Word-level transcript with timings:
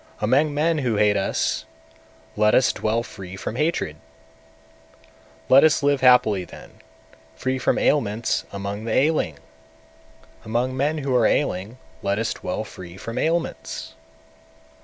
among 0.19 0.51
men 0.51 0.79
who 0.79 0.95
hate 0.95 1.15
us 1.15 1.63
let 2.35 2.55
us 2.55 2.73
dwell 2.73 3.03
free 3.03 3.35
from 3.35 3.55
hatred! 3.55 3.97
198. 5.47 5.51
Let 5.53 5.63
us 5.63 5.83
live 5.83 6.01
happily 6.01 6.43
then, 6.43 6.81
free 7.35 7.59
from 7.59 7.77
ailments 7.77 8.43
among 8.51 8.85
the 8.85 8.91
ailing! 8.93 9.37
among 10.43 10.75
men 10.75 10.97
who 10.97 11.15
are 11.15 11.27
ailing 11.27 11.77
let 12.01 12.17
us 12.17 12.33
dwell 12.33 12.63
free 12.63 12.97
from 12.97 13.19
ailments! 13.19 13.93